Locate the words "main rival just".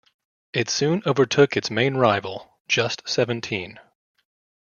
1.69-3.07